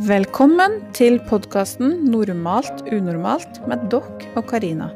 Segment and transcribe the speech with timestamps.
[0.00, 4.88] Velkommen til podkasten 'Normalt unormalt' med Dokk og Karina.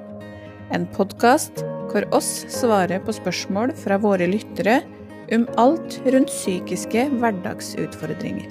[0.72, 4.80] En podkast hvor oss svarer på spørsmål fra våre lyttere
[5.32, 8.48] om alt rundt psykiske hverdagsutfordringer.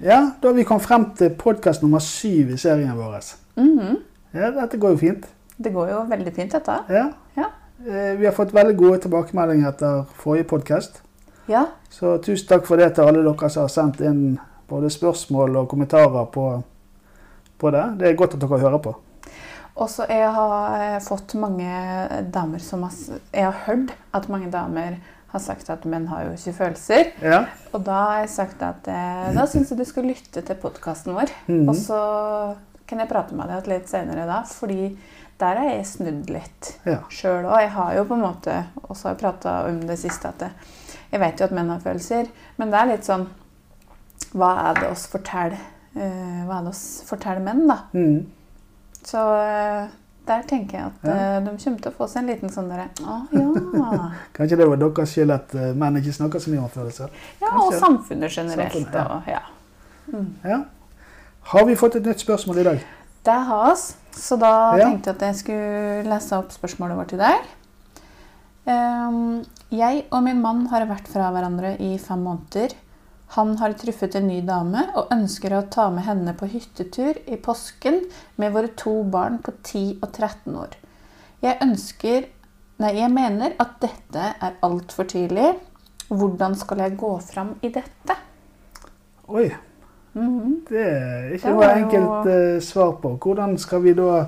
[0.00, 3.20] Ja, da har vi kommet frem til podkast nummer syv i serien vår.
[3.56, 3.96] Mhm.
[4.34, 5.26] Ja, dette går jo fint.
[5.62, 6.78] Det går jo veldig fint, dette.
[6.88, 7.12] Ja.
[7.36, 7.44] Ja.
[7.86, 11.02] Eh, Vi har fått veldig gode tilbakemeldinger etter forrige podkast.
[11.46, 14.38] Ja, Så tusen takk for det til alle dere som har sendt inn
[14.68, 16.46] både spørsmål og kommentarer på,
[17.58, 17.84] på det.
[18.00, 18.94] Det er godt at dere hører på.
[19.76, 21.68] Også jeg har eh, fått mange
[22.32, 22.94] damer som har
[23.32, 24.96] Jeg har hørt at mange damer
[25.32, 27.10] har sagt at menn har jo ikke følelser.
[27.22, 27.42] Ja.
[27.76, 31.14] Og da har jeg sagt at eh, da syns jeg du skal lytte til podkasten
[31.16, 31.32] vår.
[31.46, 31.68] Mhm.
[31.68, 32.00] Og så
[32.86, 34.94] kan jeg prate med deg litt senere da, fordi
[35.36, 37.02] der har jeg snudd litt ja.
[37.12, 37.60] sjøl òg.
[37.66, 38.56] Jeg har jo på en måte
[38.86, 40.50] også prata om det siste at det,
[41.12, 42.26] jeg vet jo at menn har følelser,
[42.58, 43.26] men det er litt sånn
[44.36, 45.56] Hva er det oss forteller
[45.94, 47.76] eh, Hva er det oss forteller menn, da?
[47.92, 48.26] Mm.
[49.06, 49.86] Så eh,
[50.26, 51.16] der tenker jeg at Ja.
[51.36, 54.08] eh, de kommer til å få seg en liten sånn derre Å ja.
[54.36, 57.12] Kanskje det var deres skyld at menn ikke snakker så mye om følelser.
[57.40, 57.52] ja.
[57.60, 58.72] Og samfunnet generelt.
[58.72, 59.06] Samfunnet, ja.
[59.14, 59.42] Og, ja.
[60.12, 60.32] Mm.
[60.44, 60.58] Ja.
[61.52, 62.82] Har vi fått et nytt spørsmål i dag?
[63.26, 67.18] Det har oss, så da tenkte jeg at jeg skulle lese opp spørsmålet vårt i
[67.18, 67.46] dag.
[68.66, 72.74] Ehm, jeg og min mann har vært fra hverandre i fem måneder.
[73.34, 77.36] Han har truffet en ny dame og ønsker å ta med henne på hyttetur i
[77.42, 78.04] påsken
[78.38, 80.76] med våre to barn på 10 og 13 år.
[81.42, 82.32] Jeg ønsker
[82.78, 85.46] Nei, jeg mener at dette er altfor tidlig.
[86.12, 88.16] Hvordan skal jeg gå fram i dette?
[89.32, 89.46] Oi,
[90.14, 90.66] Mhm.
[90.68, 93.16] det er ikke Det noe enkelt jo- eh, svar på.
[93.18, 94.26] Hvordan skal vi da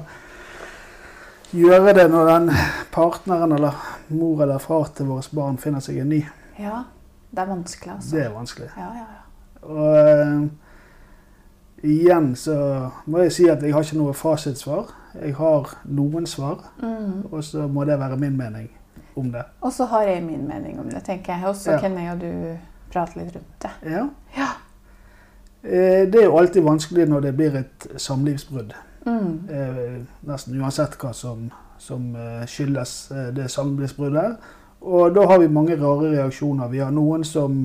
[1.53, 2.51] gjøre det når den
[2.93, 3.77] partneren eller
[4.09, 6.23] mor eller far til våre barn finner seg en ny?
[6.59, 6.83] Ja,
[7.31, 8.17] det er vanskelig, altså.
[8.17, 8.71] Det er vanskelig.
[8.77, 9.25] Ja, ja, ja.
[9.69, 10.49] Og uh,
[11.83, 12.57] igjen så
[13.07, 14.95] må jeg si at jeg har ikke noe fasitsvar.
[15.19, 17.29] Jeg har noen svar, mm.
[17.33, 18.69] og så må det være min mening
[19.17, 19.43] om det.
[19.61, 21.47] Og så har jeg min mening om det, tenker jeg.
[21.49, 21.81] Og så Ja.
[21.81, 22.59] kan jeg og du
[22.93, 23.71] prate litt rundt det.
[23.91, 24.09] Ja.
[24.37, 24.49] Ja.
[25.63, 28.73] Eh, Det er jo alltid vanskelig når det blir et samlivsbrudd.
[29.07, 29.49] Mm.
[29.51, 29.99] Eh,
[30.29, 31.49] Nesten uansett hva som,
[31.79, 34.39] som eh, skyldes eh, det samlivsbruddet.
[34.81, 36.71] Og da har vi mange rare reaksjoner.
[36.71, 37.65] Vi har noen som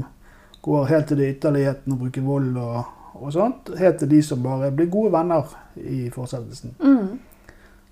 [0.63, 2.79] går helt til det ytterligheten og bruker vold og,
[3.19, 3.73] og sånt.
[3.79, 6.73] Helt til de som bare blir gode venner i fortsettelsen.
[6.81, 7.19] Mm.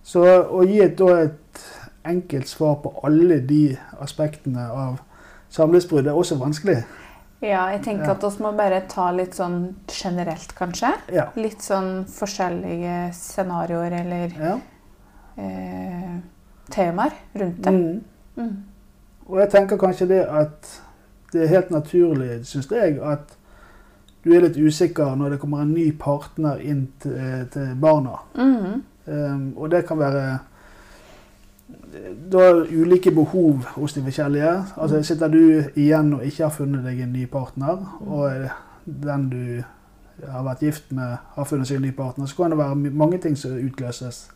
[0.04, 1.66] Så å gi et, da et
[2.10, 4.98] enkelt svar på alle de aspektene av
[5.54, 6.80] samlivsbrudd er også vanskelig.
[7.42, 10.92] Ja, jeg tenker at vi må bare ta litt sånn generelt, kanskje.
[11.14, 11.26] Ja.
[11.42, 14.54] Litt sånn forskjellige scenarioer eller ja.
[15.42, 16.14] eh,
[16.70, 17.74] temaer rundt det.
[17.74, 18.04] Mm.
[18.38, 18.54] Mm.
[19.26, 20.70] Og jeg tenker kanskje det at
[21.32, 23.34] det er helt naturlig, syns jeg, at
[24.22, 28.20] du er litt usikker når det kommer en ny partner inn til, til barna.
[28.38, 28.82] Mm.
[29.08, 30.26] Um, og det kan være
[32.32, 34.66] da ulike behov hos de forskjellige.
[34.78, 38.32] Altså Sitter du igjen og ikke har funnet deg en ny partner, og
[38.86, 39.64] den du
[40.32, 43.18] har vært gift med, har funnet seg en ny partner, så kan det være mange
[43.18, 44.30] ting som utløses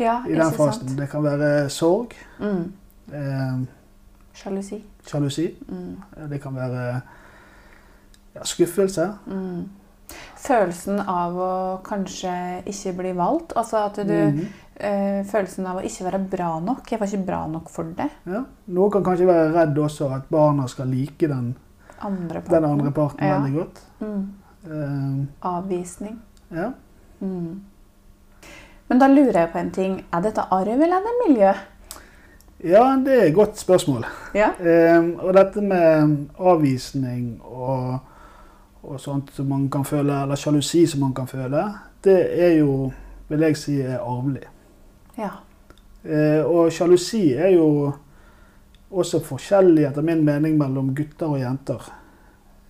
[0.00, 0.88] Ja, i den fasen.
[0.88, 0.98] sant?
[0.98, 2.72] Det kan være sorg, Mm.
[3.12, 3.66] Eh,
[4.34, 4.82] Sjalusi.
[5.06, 5.96] sjalusi, Mm.
[6.30, 7.00] det kan være
[8.34, 9.12] ja, skuffelse.
[9.26, 9.68] Mm.
[10.36, 13.52] Følelsen av å kanskje ikke bli valgt.
[13.56, 14.38] Altså at du Mhm.
[14.40, 14.46] eh,
[14.82, 16.90] Følelsen av å ikke være bra nok.
[16.90, 18.08] Jeg var ikke bra nok for det.
[18.26, 18.40] Ja.
[18.74, 21.52] Noen kan kanskje være redd også at barna skal like den,
[22.02, 22.64] Andre den parten.
[22.70, 23.36] andre parten Ja.
[23.40, 23.80] veldig godt.
[24.00, 24.22] Mm.
[24.66, 26.18] Uh, Avvisning.
[26.54, 26.72] ja.
[27.20, 27.60] Mm.
[28.88, 30.04] Men da lurer jeg på en ting.
[30.12, 31.52] Er dette arv eller er det miljø?
[32.64, 34.04] ja, det er et godt spørsmål.
[34.34, 34.50] Ja.
[34.60, 37.98] Um, og dette med avvisning og,
[38.82, 41.64] og sånt som man kan føle, eller sjalusi som man kan føle,
[42.04, 42.92] det er jo,
[43.28, 44.44] vil jeg si, er arvelig.
[45.18, 45.30] Ja.
[46.04, 47.92] Eh, og sjalusi er jo
[48.90, 51.92] også forskjellig, etter min mening, mellom gutter og jenter.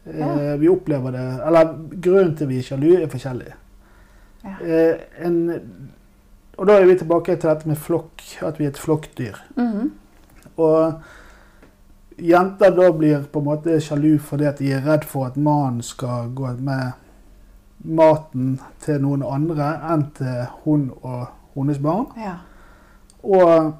[0.07, 0.57] Eh, Ja.
[0.57, 3.53] Vi opplever det Eller grunnen til vi er sjalu, er forskjellig.
[4.45, 4.55] Ja.
[4.61, 5.61] Eh, en,
[6.59, 9.39] og da er vi tilbake til dette med flokk, at vi er et flokkdyr.
[9.57, 9.93] Mhm.
[10.57, 10.93] Og
[12.19, 15.83] jenter da blir på en måte sjalu fordi at de er redd for at mannen
[15.83, 16.93] skal gå med
[17.85, 21.27] maten til noen andre enn til hun og
[21.61, 22.07] hennes barn.
[22.17, 22.35] ja.
[23.23, 23.73] Og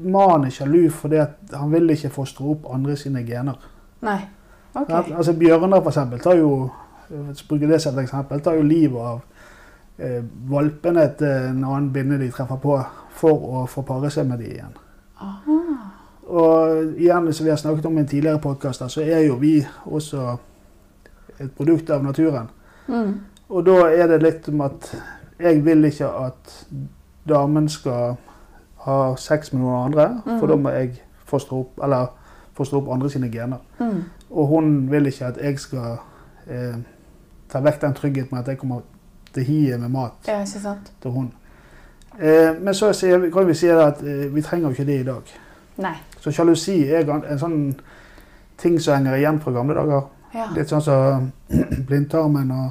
[0.00, 1.18] mannen er sjalu fordi
[1.52, 3.58] han vil ikke fostre opp andre sine gener.
[4.00, 4.20] Nei.
[4.74, 4.90] Ok.
[4.90, 6.70] At, Altså Bjørnar for eksempel, tar jo
[7.48, 9.20] bruker det som et eksempel, tar jo livet av
[9.98, 12.76] eh, valpene til en annen binne de treffer på,
[13.20, 14.76] for å få pare seg med de igjen.
[15.20, 15.58] Aha.
[16.30, 19.58] Og igjen, som vi har snakket om i en tidligere podkast, så er jo vi
[19.84, 20.36] også
[21.40, 22.46] et produkt av naturen.
[22.86, 23.14] Mm.
[23.50, 24.92] Og da er det litt om at
[25.42, 26.66] jeg vil ikke at
[27.28, 28.16] damen skal
[28.84, 30.48] ha sex med noen andre, for Mhm.
[30.48, 32.06] da må jeg fostre opp, eller
[32.54, 33.58] fostre opp andre sine gener.
[33.78, 34.04] Mm.
[34.30, 35.98] Og hun vil ikke at jeg skal
[36.50, 36.74] eh,
[37.48, 38.80] ta vekk den tryggheten med at jeg kommer
[39.34, 40.44] til hiet med mat Ja,
[41.02, 41.32] til hun.
[42.20, 42.92] Eh, men så
[43.32, 45.22] kan vi si at eh, vi trenger jo ikke det i dag.
[45.76, 45.94] Nei.
[46.20, 47.74] Så sjalusi er en sånn
[48.58, 50.02] ting som henger igjen fra gamle dager.
[50.34, 50.46] Ja.
[50.56, 51.32] Litt sånn som
[51.86, 52.70] blindtarmen og,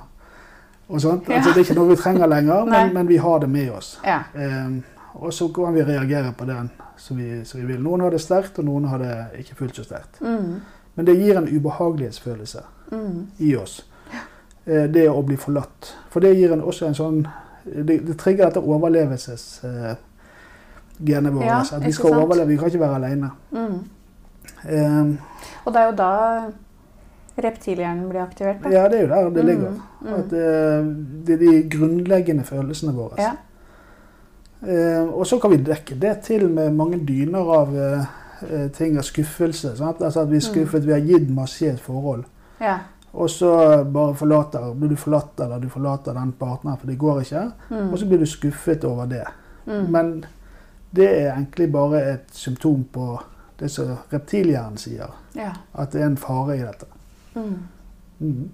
[0.89, 1.29] og sånt.
[1.29, 3.99] Altså, det er ikke noe vi trenger lenger, men, men vi har det med oss.
[4.03, 4.69] Eh,
[5.13, 7.81] og så kan vi reagere på den som vi, som vi vil.
[7.83, 10.19] Noen har det sterkt, og noen har det ikke fullt så sterkt.
[10.21, 10.59] Mm.
[10.95, 13.27] Men det gir en ubehagelighetsfølelse Mm.
[13.37, 13.83] i oss.
[14.65, 15.91] Eh, det å bli forlatt.
[16.09, 17.27] For det gir en også en sånn
[17.65, 19.97] Det, det trigger dette overlevelsesgenet
[21.33, 21.45] vårt.
[21.45, 22.23] Ja, at vi skal sant?
[22.23, 23.29] overleve, vi kan ikke være alene.
[23.51, 23.79] Mm.
[24.73, 25.17] Um,
[25.65, 26.09] Og det er jo da
[27.43, 28.63] reptilhjernen blir aktivert.
[28.63, 28.69] Da.
[28.73, 29.71] ja, det er jo der det ligger.
[30.01, 30.13] Mm.
[30.13, 30.89] At eh,
[31.25, 33.15] det er de grunnleggende følelsene våre.
[33.21, 33.31] Ja.
[34.67, 38.05] Eh, og så kan vi dekke det til med mange dyner av eh,
[38.49, 39.75] eh, ting av skuffelse.
[39.79, 40.53] Altså at vi er Mm.
[40.53, 42.23] skuffet, vi har gitt masse i et forhold.
[42.61, 42.77] ja.
[43.13, 47.21] Og så bare forlater, blir du forlatt eller du forlater den partneren, for det går
[47.21, 47.51] ikke.
[47.71, 47.87] Mm.
[47.93, 49.23] Og så blir du skuffet over det.
[49.65, 49.87] Mm.
[49.91, 50.25] Men
[50.95, 53.19] det er egentlig bare et symptom på
[53.59, 55.09] det som reptilhjernen sier.
[55.35, 55.49] ja.
[55.73, 56.85] At det er en fare i dette.
[57.39, 57.57] Mm.
[58.19, 58.49] Mhm.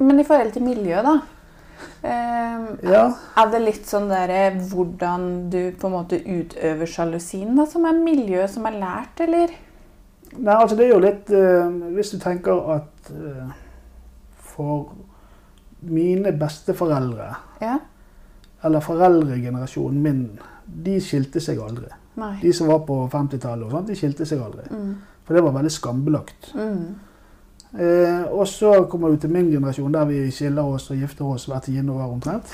[0.00, 1.18] Men i forhold til miljø, da.
[2.02, 3.02] Eh, Ja,
[3.36, 7.92] er det litt sånn der hvordan du på en måte utøver sjalusien, da, som er
[8.00, 9.52] miljø som er lært, eller?
[10.38, 13.48] Nei, altså det er jo litt eh, Hvis du tenker at eh,
[14.52, 14.92] for
[15.82, 17.78] mine besteforeldre, Ja?
[18.62, 20.24] eller foreldregenerasjonen min,
[20.66, 21.88] de skilte seg aldri.
[22.20, 22.34] Nei.
[22.42, 24.66] De som var på 50-tallet, de skilte seg aldri.
[24.70, 24.90] Mm.
[25.24, 26.50] For det var veldig skambelagt.
[26.54, 26.98] Mm.
[27.78, 31.46] Eh, og så kommer du til min generasjon, der vi skiller oss og gifter oss
[31.46, 32.50] hvert tiende år omtrent.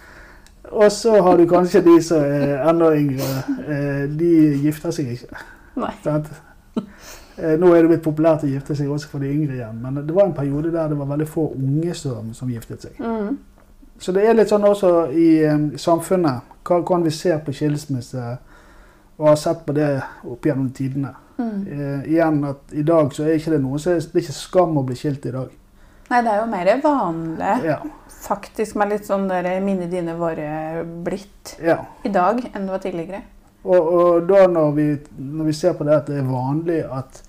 [0.80, 3.30] og så har du kanskje de som er enda yngre.
[3.68, 4.32] Eh, de
[4.64, 5.44] gifter seg ikke.
[5.80, 5.92] Nei.
[7.40, 10.02] Eh, nå er det blitt populært å gifte seg også for de yngre igjen, men
[10.04, 12.98] det var en periode der det var veldig få unge som, som giftet seg.
[13.00, 13.38] Mm.
[14.00, 16.50] Så det er litt sånn også i um, samfunnet.
[16.66, 18.26] Hva kan vi se på skilsmisse
[19.20, 19.88] og har sett på det
[20.28, 21.14] opp gjennom tidene?
[21.40, 21.60] Mm.
[21.72, 24.36] Eh, igjen at i dag så er ikke det noe så er det er ikke
[24.36, 25.56] skam å bli skilt i dag.
[26.10, 27.76] Nei, det er jo mer vanlig, Ja,
[28.20, 31.78] faktisk, med litt sånn der mine, dine, våre blitt ja.
[32.04, 33.22] i dag enn det var tidligere.
[33.62, 34.86] Og, og da når vi,
[35.18, 37.22] når vi ser på det at det er vanlig at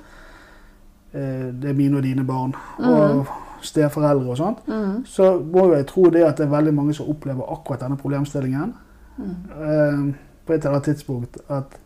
[1.14, 3.30] eh, det er mine og dine barn og
[3.62, 5.06] steforeldre og sånt, Mm.
[5.06, 7.98] så må jo jeg tro det at det er veldig mange som opplever akkurat denne
[8.02, 8.74] problemstillingen.
[9.18, 9.36] Mm.
[9.62, 10.14] Eh,
[10.46, 11.78] på et eller annet tidspunkt at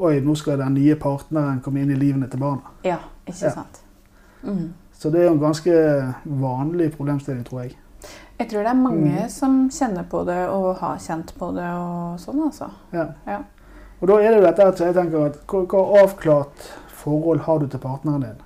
[0.00, 2.60] Oi, nå skal den nye partneren komme inn i livene til barna.
[2.84, 3.50] Ja, ikke Ja.
[3.50, 3.80] sant.
[4.42, 4.72] Mm.
[4.92, 7.76] Så det er jo en ganske vanlig problemstilling, tror jeg.
[8.38, 9.28] Jeg tror det er mange Mm.
[9.28, 12.70] som kjenner på det og har kjent på det og sånn, altså.
[12.92, 13.06] Ja.
[13.26, 13.38] Ja.
[14.00, 17.66] Og da er det jo dette at jeg tenker at hva, avklart forhold har du
[17.66, 18.40] til partneren din?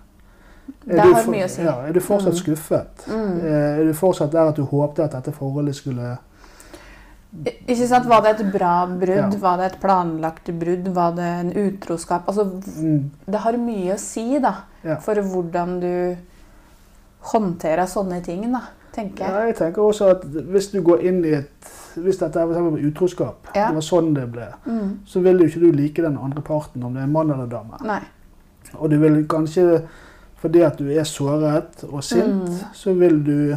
[0.87, 1.63] Det har for- mye å si.
[1.63, 2.43] Ja, er du fortsatt Mm.
[2.43, 3.07] skuffet?
[3.07, 3.39] Mm.
[3.45, 6.19] Eh, Er du fortsatt der at du håpte at dette forholdet skulle
[7.43, 8.07] Ikke sant?
[8.07, 9.33] Var det et bra brudd?
[9.35, 9.39] Ja.
[9.43, 10.87] Var det et planlagt brudd?
[10.95, 12.29] Var det en utroskap?
[12.31, 14.55] Altså, mm, det har mye å si da,
[14.85, 14.97] Ja.
[15.03, 16.17] for hvordan du
[17.33, 18.61] håndterer sånne ting, da,
[18.95, 19.55] tenker ja, jeg.
[19.55, 23.53] Jeg tenker også at hvis du går inn i et Hvis dette er for utroskap,
[23.55, 24.97] det var sånn det ble, Mm.
[25.07, 27.79] så vil jo ikke du like den andre parten, om det er mann eller dame.
[27.85, 28.01] Nei.
[28.81, 29.87] Og du vil kanskje,
[30.43, 32.75] fordi at du er såret og sint, Mm.
[32.75, 33.57] så vil du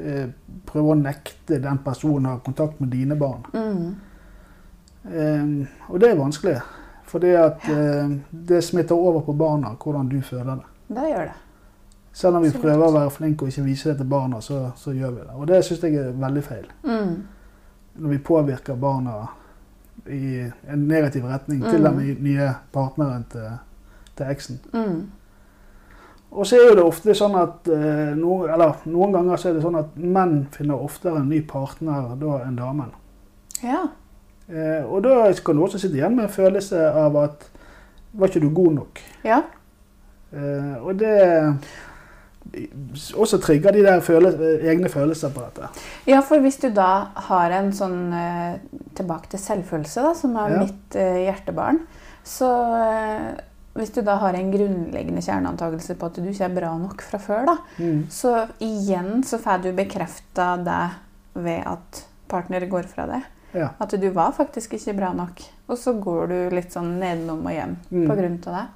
[0.00, 0.28] eh,
[0.66, 3.44] prøve å nekte den personen å ha kontakt med dine barn.
[3.54, 3.94] Mm.
[5.04, 6.58] Eh, og det er vanskelig,
[7.08, 10.64] For at eh, det smitter over på barna hvordan du føler det.
[10.88, 11.36] Det gjør det.
[12.12, 14.92] Selv om vi prøver å være flinke og ikke vise det til barna, så, så
[14.92, 15.34] gjør vi det.
[15.36, 16.66] Og det syns jeg er veldig feil.
[16.84, 17.14] Mm.
[17.94, 19.14] Når vi påvirker barna
[20.08, 21.96] i en negativ retning til Mm.
[21.98, 23.48] den nye partneren til,
[24.16, 24.58] til eksen.
[26.30, 29.62] Og så er det ofte sånn at eh, noen, eller, noen ganger så er det
[29.64, 32.90] sånn at menn finner oftere en ny partner da enn damen.
[33.62, 33.86] Ja.
[34.48, 37.48] Eh, og da kan du også sitte igjen med en følelse av at
[38.12, 39.00] var ikke du god nok?
[39.24, 39.42] ja.
[40.28, 41.14] Eh, og det
[43.16, 45.68] også trigger de der føle, eh, egne følelser på dette.
[46.08, 48.58] Ja, for hvis du da har en sånn eh,
[48.98, 50.58] Tilbake til selvfølelse, da, som er Ja.
[50.64, 51.78] mitt eh, hjertebarn.
[52.24, 52.48] Så
[53.78, 57.18] hvis du da har en grunnleggende kjerneantakelse på at du ikke er bra nok fra
[57.22, 58.06] før, da, Mm.
[58.10, 60.80] så igjen så får du bekrefta det
[61.42, 63.22] ved at partner går fra deg.
[63.54, 63.70] Ja.
[63.80, 65.40] At du var faktisk ikke bra nok.
[65.68, 68.06] Og så går du litt sånn nedenom og hjem Mm.
[68.08, 68.66] på grunn av det.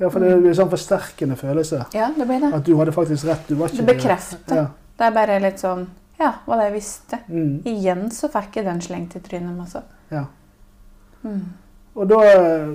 [0.00, 1.84] Ja, for det blir sånn forsterkende følelse.
[1.92, 2.54] Ja, det blir det.
[2.54, 3.46] At du hadde faktisk rett.
[3.48, 4.56] Du var ikke Det bekrefter.
[4.56, 4.66] Ja.
[4.96, 5.86] Det er bare litt sånn
[6.18, 7.18] Ja, hva det jeg visste.
[7.28, 7.62] Mm.
[7.64, 9.58] Igjen så fikk jeg den slengt i trynet.
[9.60, 9.82] Altså.
[10.10, 10.24] ja.
[11.24, 11.52] Mm.
[11.92, 12.68] Og da, eh,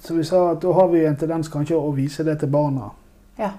[0.00, 2.90] som vi sa, da har vi en tendens kanskje å vise det til barna.
[3.38, 3.50] Ja.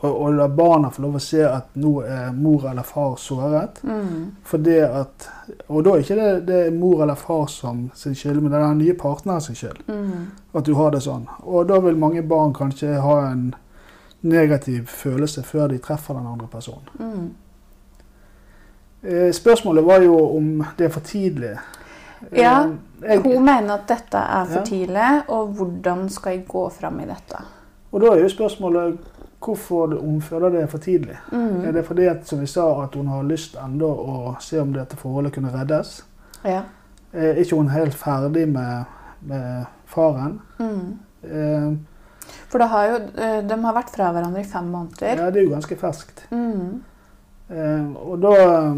[0.00, 3.80] Og, og la barna få lov å se at nå er mor eller far såret.
[3.82, 4.36] Mm.
[4.46, 5.26] For det at,
[5.66, 8.60] og da er ikke det, det er mor eller far som sin skyld, men det
[8.60, 9.82] er den nye partneren sin skyld.
[9.88, 10.28] Mm.
[10.54, 11.26] At du har det sånn.
[11.42, 13.50] Og da vil mange barn kanskje ha en
[14.20, 16.86] negativ følelse før de treffer den andre personen.
[16.98, 17.28] Mm.
[19.02, 21.56] Eh, Spørsmålet var jo om det er for tidlig.
[22.32, 22.66] Eh, Ja,
[23.22, 27.44] Hun mener at dette er for tidlig, og hvordan skal jeg gå fram i dette?
[27.92, 28.98] og da er jo spørsmålet
[29.40, 31.16] hvorfor hun føler det er for tidlig.
[31.32, 31.72] Er Mm.
[31.72, 34.96] det fordi at, som vi sa, at hun har lyst enda å se om dette
[34.96, 36.04] forholdet kunne reddes?
[36.44, 36.62] Ja.
[37.12, 38.84] Er ikke hun helt ferdig med,
[39.22, 40.40] med faren?
[40.58, 40.98] Mm.
[41.24, 41.76] Eh,
[42.48, 45.16] For det har jo, eh, de har vært fra hverandre i fem måneder.
[45.16, 46.26] ja, det er jo ganske ferskt.
[46.30, 46.82] Mm.
[47.50, 48.74] Eh, og da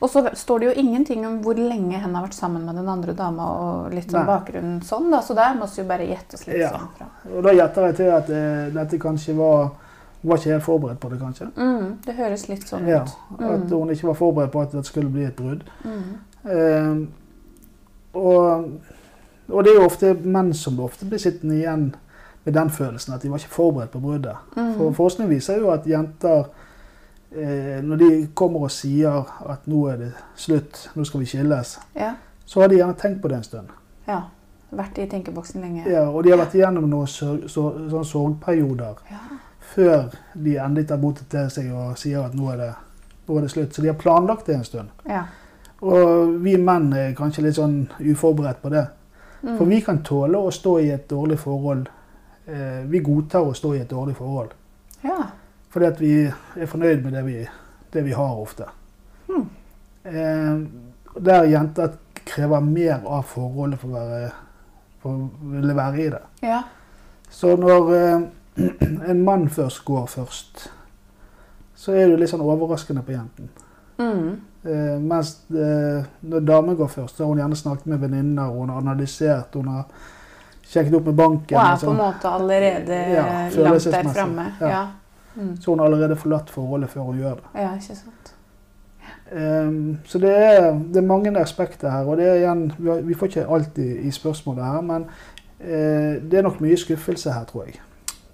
[0.00, 2.88] Og så står det jo ingenting om hvor lenge hen har vært sammen med den
[2.88, 3.42] andre dama.
[3.42, 6.56] og litt sånn bakgrunnen sånn da, Så der må vi jo bare gjette oss litt
[6.58, 6.70] Ja.
[6.70, 7.06] sånn fra.
[7.36, 9.70] Og da gjetter jeg til at eh, dette kanskje var
[10.24, 11.46] var ikke helt forberedt på det, kanskje.
[11.56, 13.10] Mm, det høres litt sånn Ja, ut.
[13.40, 13.68] At Mm.
[13.78, 15.62] hun ikke var forberedt på at det skulle bli et brudd.
[15.84, 16.18] Mm.
[16.50, 17.06] Eh,
[18.14, 18.70] og,
[19.48, 21.94] og det er jo ofte menn som ofte blir sittende igjen
[22.46, 24.36] med den følelsen at de var ikke forberedt på bruddet.
[24.56, 24.74] Mm.
[24.78, 26.46] For forskning viser jo at jenter,
[27.36, 32.14] når de kommer og sier at nå er det slutt, nå skal vi skilles, Ja.
[32.46, 33.68] så har de gjerne tenkt på det en stund.
[34.08, 34.20] ja.
[34.72, 35.84] Vært i tenkeboksen lenge.
[35.88, 39.16] Ja, og de har vært igjennom noen sør- så, sånn sorgperioder Ja.
[39.60, 42.74] før de endelig tar motet til seg og sier at nå er, det,
[43.28, 43.72] nå er det slutt.
[43.74, 44.88] Så de har planlagt det en stund.
[45.08, 45.22] ja.
[45.82, 48.88] Og vi menn er kanskje litt sånn uforberedt på det.
[49.44, 49.56] Mm.
[49.58, 51.88] For vi kan tåle å stå i et dårlig forhold.
[52.48, 54.50] Eh, vi godtar å stå i et dårlig forhold.
[55.04, 55.26] ja.
[55.76, 57.34] Fordi at vi er fornøyd med det vi,
[57.92, 58.64] det vi har ofte.
[59.26, 59.42] Hmm.
[60.08, 60.54] Eh,
[61.20, 64.30] der jenter krever mer av forholdet for å være,
[65.02, 66.24] for å ville være i det.
[66.48, 66.62] ja.
[67.28, 68.26] Så når eh,
[69.10, 70.66] en mann først går først,
[71.76, 73.52] så er det litt sånn overraskende på jenten.
[74.00, 74.34] Mm.
[74.64, 78.72] Eh, mens eh, når damen går først, så har hun gjerne snakket med venninner, hun
[78.72, 79.84] har analysert, hun har
[80.64, 81.58] sjekket opp med banken.
[81.58, 81.90] Og er liksom.
[81.90, 83.26] på en måte allerede Ja,
[83.66, 84.54] langt der framme.
[84.62, 84.78] Ja.
[84.78, 84.86] Ja.
[85.36, 85.56] Mm.
[85.60, 87.50] Så hun har allerede forlatt forholdet før hun gjør det.
[87.54, 88.32] ja, ikke sant.
[89.32, 93.00] Um, så det er, det er mange aspekter her, og det er igjen, vi, har,
[93.02, 95.06] vi får ikke alltid i spørsmålet her, men
[95.60, 97.80] uh, det er nok mye skuffelse her, tror jeg.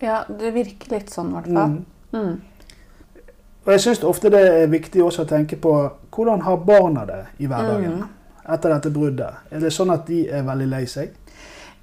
[0.03, 1.77] Ja, det virker litt sånn i hvert fall.
[2.13, 2.19] Mm.
[2.19, 2.41] Mm.
[3.65, 5.73] Og jeg syns ofte det er viktig også å tenke på
[6.13, 8.09] hvordan har barna det i hverdagen Mm.
[8.55, 9.35] etter dette bruddet.
[9.51, 11.13] Er det sånn at de er veldig lei seg?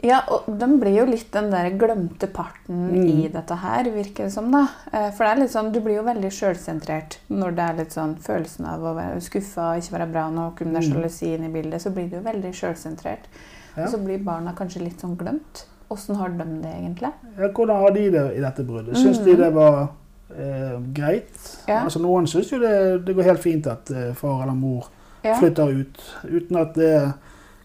[0.01, 3.07] Ja, og den blir jo litt den der glemte parten Mm.
[3.25, 4.49] i dette her, virker det som.
[4.51, 4.61] da.
[4.93, 7.91] Eh, For det er litt sånn, du blir jo veldig sjølsentrert når det er litt
[7.91, 10.93] sånn følelsen av å være skuffa, ikke være bra nok, om det er Mm.
[11.03, 13.27] sjalusi inne i bildet, så blir du jo veldig sjølsentrert.
[13.75, 13.83] Ja.
[13.83, 15.65] Og så blir barna kanskje litt sånn glemt.
[15.91, 17.11] Åssen har de det egentlig?
[17.37, 18.95] Ja, hvordan har de det i dette bruddet?
[18.95, 19.37] Syns de Mhm.
[19.37, 19.89] det var
[20.31, 21.57] eh, greit?
[21.67, 21.83] Ja.
[21.83, 24.85] Altså Noen syns jo det, det går helt fint at eh, far eller mor
[25.23, 27.13] flytter ut, uten at det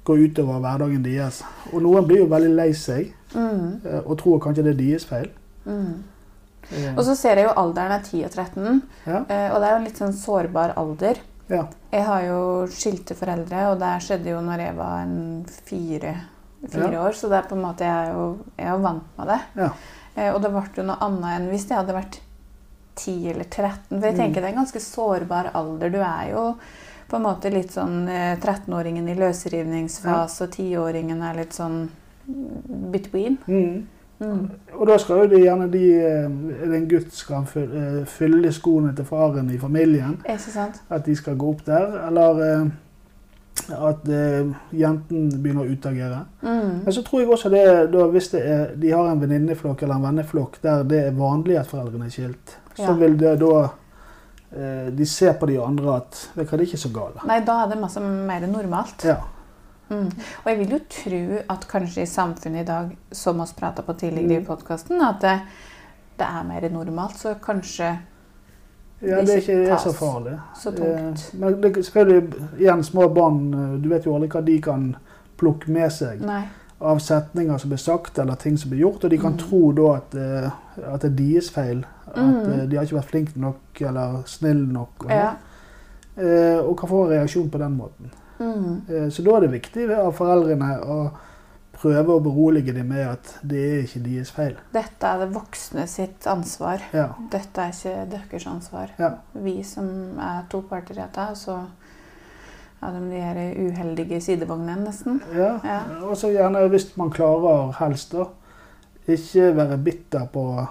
[0.05, 1.43] går utover hverdagen deres.
[1.73, 5.05] Og noen blir jo veldig lei seg Mm, eh, og tror kanskje det er deres
[5.05, 5.31] feil.
[5.67, 5.95] mm.
[6.73, 9.67] Eh, Og så ser jeg jo alderen er 10 og 13, ja, eh, og det
[9.69, 11.19] er jo en litt sånn sårbar alder.
[11.51, 16.15] ja, Jeg har jo skilte foreldre, og det skjedde jo når jeg var en fire,
[16.71, 17.03] fire Ja.
[17.05, 17.13] år.
[17.13, 19.41] Så det er på en måte, jeg er jo, jeg er jo vant med det.
[19.57, 19.71] Ja.
[20.33, 22.21] Og det ble jo noe annet enn hvis jeg hadde vært
[22.97, 24.01] 10 eller 13.
[24.01, 24.19] For jeg Mm.
[24.21, 25.91] tenker det er en ganske sårbar alder.
[25.91, 26.57] Du er jo
[27.15, 31.85] på en måte litt sånn eh, 13-åringen i løsrivningsfase, og 10-åringen er litt sånn
[32.95, 33.39] between.
[33.47, 33.83] mm.
[34.23, 34.45] Mm.
[34.79, 36.27] Og da skal jo de gjerne de eh,
[36.63, 40.15] Er det en gutt skal han fylle, eh, skoene til faren i familien?
[40.23, 40.79] Ikke sant?
[40.89, 41.97] At de skal gå opp der?
[42.07, 46.21] Eller eh, at eh, jenten begynner å utagere?
[46.47, 46.85] Mm.
[46.87, 49.99] Men så tror jeg også det, da, hvis det er, de har en venninneflokk eller
[49.99, 52.97] en venneflokk der det er vanlig at foreldrene er skilt, så Ja.
[53.03, 53.75] vil det da eh,
[54.97, 57.25] De ser på de andre at det er ikke så gale.
[57.27, 59.03] Nei, da er det masse mer normalt.
[59.05, 59.17] Ja.
[59.91, 60.07] Mm.
[60.45, 61.19] Og jeg vil jo tro
[61.57, 64.47] at kanskje i samfunnet i dag, som vi prata på tidligere i Mm.
[64.47, 65.41] podkasten, at det,
[66.19, 67.17] det er mer normalt.
[67.19, 67.99] Så kanskje
[69.03, 70.39] ja, Det er ikke er så farlig.
[70.57, 71.31] så tungt.
[71.35, 74.97] Eh, men det, selvfølgelig, igjen, små barn, eh, du vet jo aldri hva de kan
[75.37, 76.45] plukke med seg Nei.
[76.81, 79.39] av setninger som blir sagt, eller ting som blir gjort, og de kan Mm.
[79.39, 80.51] tro da at, eh,
[80.95, 81.85] at det er deres feil.
[82.17, 82.53] At Mm.
[82.61, 85.05] eh, de har ikke vært flinke nok eller snille nok.
[85.05, 85.35] Og, Ja.
[86.17, 88.11] eh, og kan få reaksjon på den måten.
[88.41, 88.83] Mm.
[88.89, 91.11] Eh, Så da er det viktig av foreldrene å
[91.75, 94.55] prøve å berolige dem med at det er ikke deres feil.
[94.73, 96.81] Dette er det voksne sitt ansvar.
[96.93, 97.09] Ja.
[97.31, 98.91] Dette er ikke deres ansvar.
[98.99, 99.11] Ja.
[99.35, 101.67] Vi som er to parter i dette, så
[102.83, 105.21] er de de her uheldige sidevognene, nesten.
[105.35, 105.59] ja.
[105.65, 105.81] Ja.
[106.03, 108.25] Og så gjerne, hvis man klarer helst, da,
[109.09, 110.69] ikke være bitter på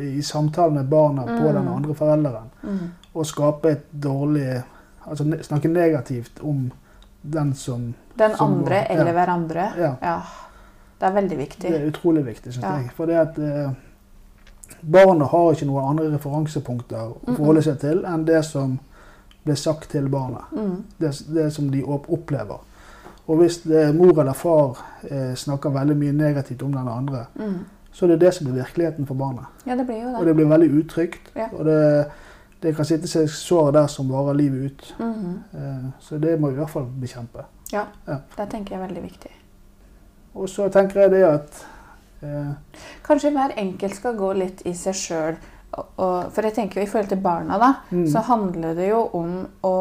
[0.00, 1.54] i samtale med barna på Mm.
[1.54, 2.50] den andre forelderen.
[2.62, 2.78] Mm.
[3.14, 4.62] Og skape et dårlig
[5.10, 6.70] Altså snakke negativt om
[7.22, 9.12] den som Den Som andre går- eller ja.
[9.12, 9.64] hverandre.
[9.78, 9.94] Ja.
[10.02, 10.20] Ja.
[11.00, 11.70] Det er veldig viktig.
[11.70, 12.76] Det er utrolig viktig, syns Ja.
[12.76, 12.90] jeg.
[12.94, 13.70] For det at eh,
[14.82, 16.96] barna har ikke noen andre referansepunkter
[17.26, 18.78] å forholde seg til enn det som
[19.44, 20.44] ble sagt til barna.
[20.52, 20.84] Mm.
[21.00, 22.60] Det, det som de opplever.
[23.26, 24.76] Og hvis det, mor eller far
[25.10, 27.26] eh, snakker veldig mye negativt om den andre,
[27.92, 29.44] Så er det det som blir virkeligheten for barnet.
[29.66, 30.16] Ja, det blir jo det.
[30.16, 30.26] Og det.
[30.26, 31.32] det blir veldig utrygt.
[31.34, 31.48] Ja.
[31.52, 31.80] Og det,
[32.62, 34.94] det kan sitte seg sår der som varer livet ut.
[34.98, 35.90] Mm -hmm.
[36.00, 37.44] så det må vi i hvert fall bekjempe.
[37.72, 38.16] Ja, Ja.
[38.36, 39.30] det tenker jeg er veldig viktig.
[40.34, 41.66] Og så tenker jeg det at
[42.22, 42.52] eh,
[43.06, 45.34] Kanskje hver enkelt skal gå litt i seg sjøl.
[46.00, 49.46] For jeg tenker jo i forhold til barna, da, mm, så handler det jo om
[49.62, 49.74] å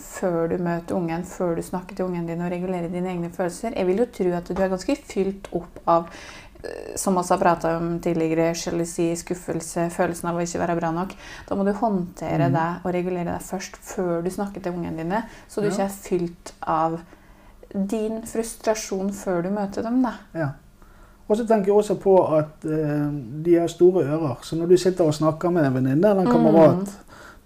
[0.00, 3.74] før du møter ungen, før du snakker til ungen din og regulerer dine egne følelser.
[3.76, 6.06] Jeg vil jo tro at du er ganske fylt opp av
[6.96, 11.14] som også har prata om tidligere, sjalusi, skuffelse, følelsen av å ikke være bra nok.
[11.48, 12.52] Da må du håndtere Mm.
[12.52, 15.72] deg og regulere deg først før du snakker til ungene dine, så du Ja.
[15.72, 17.00] ikke er fylt av
[17.74, 20.02] din frustrasjon før du møter dem.
[20.02, 20.12] da.
[20.34, 20.48] Ja.
[21.28, 23.10] Og så tenker jeg også på at eh,
[23.42, 24.36] de har store ører.
[24.42, 26.88] Så når du sitter og snakker med en venninne eller en kamerat Mm.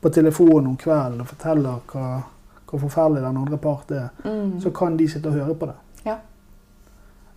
[0.02, 2.22] på telefonen om kvelden og forteller hva,
[2.66, 4.60] hvor forferdelig den andre part er, Mm.
[4.60, 5.74] så kan de sitte og høre på det.
[6.04, 6.16] Ja.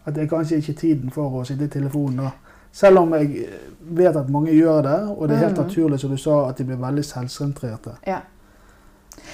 [0.05, 2.31] At det er kanskje ikke tiden for å sitte i telefonen.
[2.71, 3.47] Selv om jeg
[3.97, 5.63] vet at mange gjør det, og det er helt mm.
[5.65, 7.95] naturlig som du sa, at de blir veldig selvsentrerte.
[8.07, 8.21] Ja.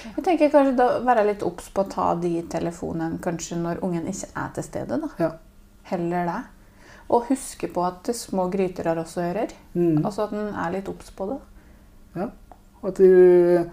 [0.06, 4.08] Jeg tenker kanskje da være litt obs på å ta de telefonen kanskje når ungen
[4.10, 5.00] ikke er til stede.
[5.02, 5.10] da.
[5.20, 5.32] Ja.
[5.92, 6.42] Heller det.
[7.14, 9.52] Og huske på at små gryter har også ører.
[9.74, 10.06] Mm.
[10.06, 11.40] Altså at en er litt obs på det.
[12.16, 12.32] Ja.
[12.86, 13.66] At du,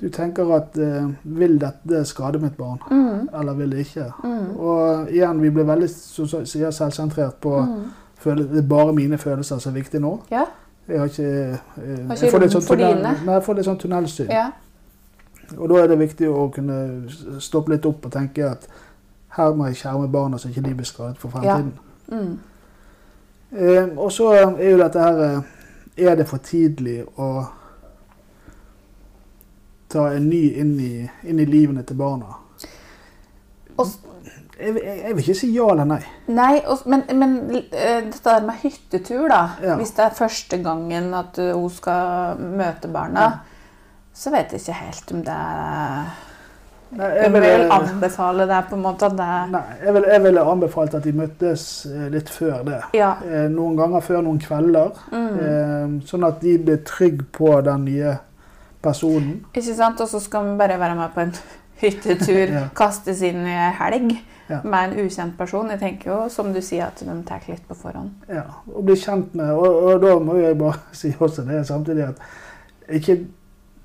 [0.00, 3.28] du tenker at eh, vil dette skade mitt barn, Mm.
[3.40, 4.12] eller vil det ikke?
[4.24, 4.56] Mm.
[4.58, 7.84] Og igjen, vi blir veldig så, så, selvsentrert på Mm.
[8.18, 10.20] føle, det er bare mine følelser som er viktige nå.
[10.30, 10.44] Ja.
[10.88, 11.58] Jeg har ikke, eh,
[12.10, 14.28] ikke jeg får litt sånn tunnel, nei, jeg får litt sånn tunnelsyn.
[14.30, 14.50] ja.
[15.58, 17.04] Og da er det viktig å kunne
[17.38, 18.66] stoppe litt opp og tenke at
[19.28, 21.72] her må jeg skjerme barna så ikke de blir skadet for fremtiden.
[22.10, 22.38] Mm.
[23.52, 25.40] Eh, og så er jo dette her eh,
[25.96, 27.44] Er det for tidlig å
[29.94, 30.92] ta en ny inn i,
[31.24, 32.34] inn i livene til barna?
[33.78, 33.86] Og
[34.54, 36.02] Jeg, jeg, vil ikke si ja eller nei.
[36.30, 37.32] Nei, og, men, men
[37.74, 39.40] eh, dette med hyttetur, da.
[39.64, 39.74] Ja.
[39.80, 43.32] Hvis det er første gangen at eh, hun skal møte barna, Ja.
[44.14, 46.12] så vet jeg ikke helt om det er
[46.94, 51.02] Nei, Jeg vil anbefale det på en måte det Nei, jeg ville vil anbefalt at
[51.08, 52.78] de møttes eh, litt før det.
[52.94, 53.16] Ja.
[53.26, 54.94] Eh, Noen ganger før noen kvelder.
[55.10, 55.34] Mm.
[55.48, 58.14] eh, Sånn at de blir trygge på den nye
[58.84, 59.40] personen.
[59.54, 60.00] Ikke sant?
[60.04, 61.34] Og så skal vi bare være med på en
[61.82, 62.66] hyttetur, Ja.
[62.76, 63.42] kaste sin
[63.80, 64.14] helg
[64.50, 64.58] Ja.
[64.64, 65.70] med en ukjent person.
[65.72, 68.10] Jeg tenker jo, som du sier, at de tar litt på forhånd.
[68.28, 68.42] Ja,
[68.74, 72.20] og bli kjent med Og, og da må jeg bare si også det samtidig at
[73.00, 73.16] ikke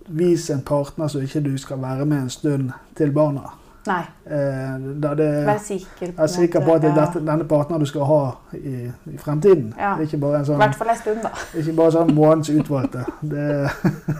[0.09, 3.53] vis en partner som ikke du skal være med en stund til barna.
[3.88, 7.85] Nei, Eh, det vær sikker er sikker på at det er dette, denne partneren du
[7.89, 8.19] skal ha
[8.53, 9.71] i, i fremtiden.
[9.79, 9.95] Ja.
[10.03, 11.31] Ikke bare en I sånn hvert fall en stund, da.
[11.57, 13.05] Ikke bare sånn månedens utvalgte.
[13.21, 13.47] Det,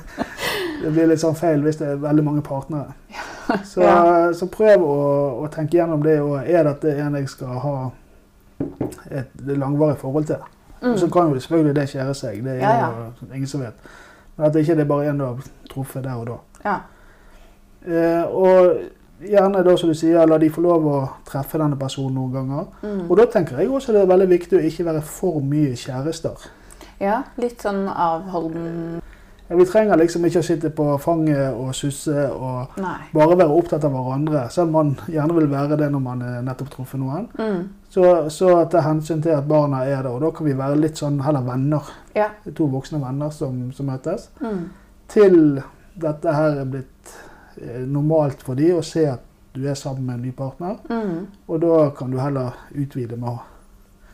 [0.82, 2.94] det blir litt sånn feil hvis det er veldig mange partnere.
[3.66, 3.82] Så,
[4.38, 4.96] så prøv å,
[5.42, 6.20] å tenke gjennom det.
[6.22, 7.72] og Er dette en jeg skal ha
[9.10, 10.44] et langvarig forhold til?
[10.84, 10.94] Mm.
[11.02, 12.44] Så kan jo selvfølgelig det skjære seg.
[12.46, 12.92] Det er Ja, ja.
[13.24, 13.74] jo ingen som vet.
[14.38, 15.42] Men at det ikke er bare en du har
[15.74, 16.38] truffet der og da.
[16.64, 16.76] Ja.
[17.90, 22.16] Eh, og gjerne da, som du sier, la de få lov å treffe denne personen
[22.22, 22.70] noen ganger.
[22.86, 23.02] Mm.
[23.10, 26.48] Og da tenker jeg også det er veldig viktig å ikke være for mye kjærester.
[27.02, 29.02] ja, litt sånn avholden
[29.58, 32.98] vi trenger liksom ikke å sitte på fanget og susse og Nei.
[33.14, 36.42] bare være opptatt av hverandre, selv om man gjerne vil være det når man er
[36.46, 37.26] nettopp truffet noen.
[37.40, 37.64] Mm.
[37.90, 41.02] Så, så ta hensyn til at barna er der, og da kan vi være litt
[41.02, 41.90] sånn heller venner.
[42.14, 42.28] Ja.
[42.54, 44.30] To voksne venner som, som møtes.
[44.44, 44.68] Mm.
[45.10, 45.40] Til
[46.00, 47.16] dette her er blitt
[47.58, 49.26] eh, normalt for de å se at
[49.58, 51.26] du er sammen med en ny partner, Mm.
[51.50, 53.42] og da kan du heller utvide med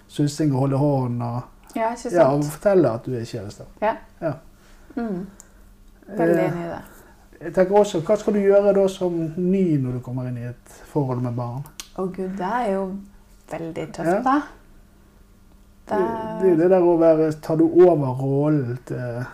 [0.08, 1.41] sussing og holde hånden og,
[1.76, 3.65] Ja, ja, og fortelle at du er kjæreste.
[4.95, 5.25] Mm.
[6.08, 6.81] Veldig Eh, enig i det.
[7.41, 10.45] Jeg tenker også, Hva skal du gjøre da som ny når du kommer inn i
[10.49, 11.63] et forhold med barn?
[11.97, 12.86] Å gud, det er jo
[13.51, 14.21] veldig tøft, Ja.
[14.21, 14.41] da.
[15.88, 15.97] Det,
[16.41, 19.25] det det der å være Tar du over rollen til,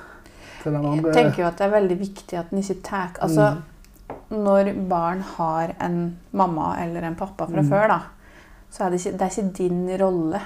[0.63, 1.11] til den andre?
[1.13, 3.51] Jeg tenker jo at det er veldig viktig at en ikke tar Altså,
[4.11, 4.43] Mm.
[4.43, 7.69] når barn har en mamma eller en pappa fra Mm.
[7.69, 7.99] før, da,
[8.71, 10.41] så er det ikke, det er ikke din rolle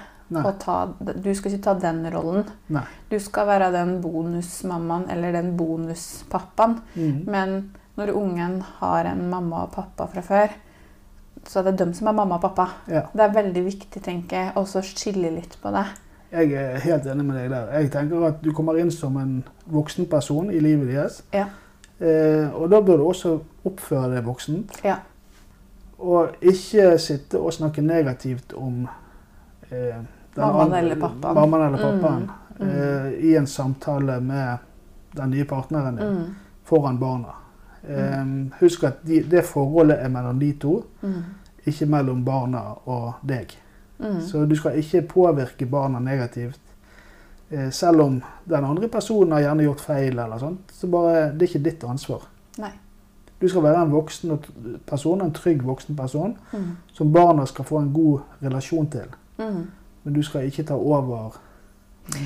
[0.60, 2.46] ta Du skal ikke ta den rollen.
[2.74, 2.86] Nei.
[3.12, 6.80] Du skal være den bonusmammaen eller den bonuspappaen.
[6.96, 7.20] Mm.
[7.30, 7.58] Men
[7.96, 10.56] når ungen har en mamma og pappa fra før,
[11.46, 12.68] så er det dem som er mamma og pappa.
[12.90, 13.06] Ja.
[13.14, 15.86] Det er veldig viktig, tenker jeg, også å skille litt på det.
[16.36, 17.70] Jeg er helt enig med deg der.
[17.78, 19.38] Jeg tenker at du kommer inn som en
[19.72, 21.22] voksen person i livet deres.
[21.34, 21.46] Ja.
[22.00, 24.74] Eh, og da bør du også oppføre deg voksent.
[24.84, 24.98] Ja.
[26.04, 28.84] Og ikke sitte og snakke negativt om
[29.70, 30.02] eh,
[30.36, 31.36] Mammaen eller pappaen.
[31.36, 32.76] mammaen eller pappaen Mm, mm.
[32.76, 34.58] eh, i en samtale med
[35.12, 37.34] den nye partneren din Mm, foran barna.
[37.88, 38.26] Eh,
[38.60, 41.24] husk at de, det forholdet er mellom de to, mm,
[41.66, 43.58] ikke mellom barna og deg.
[44.00, 44.22] mm.
[44.22, 46.60] Så du skal ikke påvirke barna negativt.
[47.52, 51.42] Eh, selv om den andre personen har gjerne gjort feil, eller sånt, så bare, det
[51.42, 52.22] er ikke ditt ansvar.
[52.58, 52.72] Nei.
[53.42, 54.40] Du skal være en voksen
[54.88, 56.38] person, en trygg voksen person,
[56.94, 59.08] som barna skal få en god relasjon til.
[59.38, 59.66] mm.
[60.06, 61.36] Men du skal ikke ta over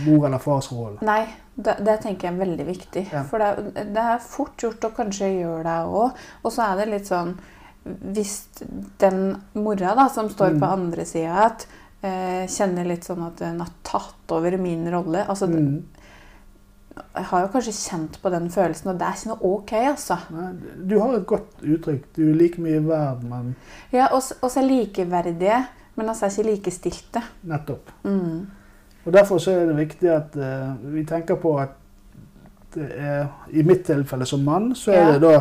[0.06, 1.00] mor- eller fars rolle?
[1.08, 1.22] Nei,
[1.56, 3.06] det, det tenker jeg er veldig viktig.
[3.14, 3.24] Ja.
[3.30, 6.18] For det, det er fort gjort å kanskje gjøre det òg.
[6.44, 7.38] Og så er det litt sånn
[7.90, 8.34] Hvis
[9.00, 9.22] den
[9.56, 10.60] mora da, som står Mm.
[10.60, 11.64] på andre sida, at
[12.04, 15.80] eh, kjenner litt sånn at hun har tatt over min rolle altså, Mm.
[17.16, 20.18] Jeg har jo kanskje kjent på den følelsen, og det er ikke noe ok, altså.
[20.86, 22.04] Du har et godt uttrykk.
[22.16, 23.56] Du er like mye verd, men
[23.94, 25.62] Ja, oss, oss er likeverdige,
[26.00, 27.22] men er ikke likestilte.
[27.44, 27.92] nettopp.
[28.04, 28.48] Mm.
[29.06, 31.76] Og Derfor så er det viktig at uh, vi tenker på at
[32.76, 35.12] det er, i mitt tilfelle som mann, så er Ja.
[35.14, 35.40] det da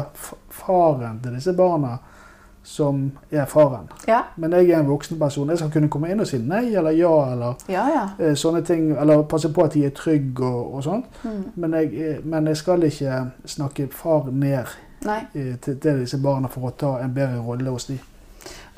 [0.51, 1.99] faren til disse barna
[2.63, 3.89] som er faren.
[4.09, 5.49] Ja, Men jeg er en voksen person.
[5.49, 7.85] Jeg skal kunne komme inn og si nei eller ja eller ja.
[7.89, 8.09] ja.
[8.19, 8.91] eh, sånne ting.
[9.01, 11.07] Eller passe på at de er trygge og, og sånt.
[11.25, 11.45] Mm.
[11.55, 14.67] Men jeg, eh, men jeg skal ikke snakke far ned
[15.07, 17.99] eh, til, til disse barna for å ta en bedre rolle hos de.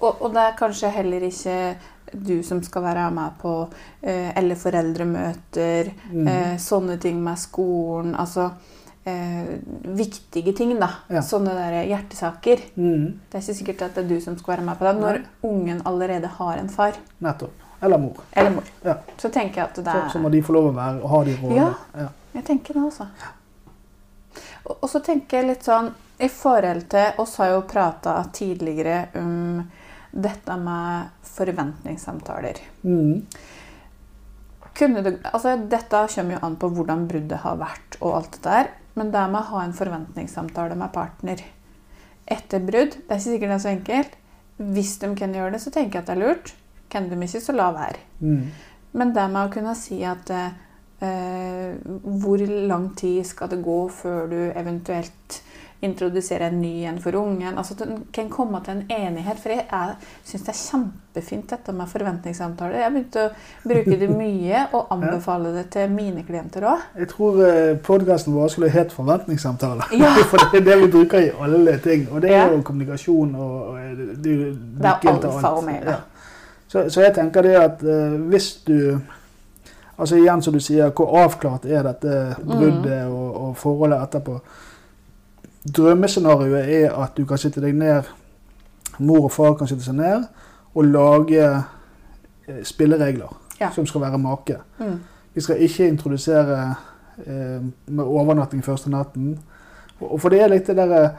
[0.01, 1.77] Og, og det er kanskje heller ikke
[2.13, 3.55] du som skal være med på
[4.03, 6.27] eh, eller foreldremøter, Mm.
[6.29, 8.15] eh, sånne ting med skolen.
[8.19, 8.51] Altså
[9.07, 10.89] eh, viktige ting, da.
[11.09, 11.21] Ja.
[11.23, 12.61] Sånne der hjertesaker.
[12.77, 13.21] Mm.
[13.31, 15.19] Det er ikke sikkert at det er du som skal være med på det når
[15.21, 15.51] Nei.
[15.53, 17.67] ungen allerede har en far Nettopp.
[17.83, 18.17] Eller mor.
[18.37, 18.65] eller mor.
[18.85, 18.95] Ja.
[19.17, 21.37] Så tenker jeg at det er så må de få lov å være, ha de
[21.41, 21.57] rollene.
[21.57, 22.03] Ja.
[22.03, 22.09] Ja.
[22.35, 23.07] Jeg tenker det, også.
[24.65, 25.89] Og, og så tenker jeg litt sånn
[26.21, 29.63] I forhold til oss har jo prata tidligere om
[30.11, 32.61] dette med forventningssamtaler.
[32.83, 33.27] Mm.
[34.81, 38.71] Du, altså dette kommer jo an på hvordan bruddet har vært og alt det der.
[38.97, 41.43] Men det med å ha en forventningssamtale med partner
[42.31, 44.17] etter brudd, det er ikke sikkert det er så enkelt.
[44.61, 46.53] Hvis de kan gjøre det, så tenker jeg at det er lurt.
[46.91, 48.03] Kan de ikke, så la være.
[48.21, 48.51] Mm.
[48.99, 51.77] Men det med å kunne si at eh,
[52.23, 55.41] hvor lang tid skal det gå før du eventuelt
[55.83, 57.59] introduserer en ny en for ungen?
[57.59, 59.39] Altså at du kan komme til en enighet.
[59.41, 62.75] For jeg syns det er kjempefint dette med forventningssamtaler.
[62.77, 63.27] Jeg har begynt å
[63.69, 66.85] bruke det mye og anbefale det til mine klienter òg.
[66.99, 69.95] Jeg tror eh, podkasten vår skulle hett 'Forventningssamtaler'.
[69.97, 70.13] Ja.
[70.31, 72.09] For det er det vi bruker i alle ting.
[72.13, 72.51] Og det er Ja.
[72.53, 75.91] jo kommunikasjon og, og det, det, er Det er alfa og omega.
[75.91, 75.97] Ja.
[76.69, 79.01] Så, så jeg tenker det at eh, hvis du
[80.01, 83.13] Altså igjen som du sier, hvor avklart er dette bruddet Mm.
[83.13, 84.39] og, og forholdet etterpå?
[85.69, 88.03] Drømmescenarioet er at du kan sitte deg ned,
[88.99, 90.25] mor og far kan sitte seg ned
[90.75, 91.43] og lage
[92.49, 93.69] eh, spilleregler Ja.
[93.75, 94.57] som skal være make.
[94.79, 95.01] Mm.
[95.35, 96.75] Vi skal ikke introdusere
[97.27, 99.39] eh, med overnatting første natten.
[100.01, 101.11] Og, for det er litt det derre